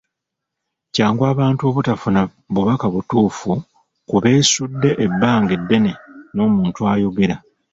[0.93, 2.21] Kyangu abantu obutafuna
[2.53, 3.51] bubaka butuufu
[4.09, 5.91] ku beesudde ebbanga eddene
[6.35, 7.35] n’omuntu ayogera.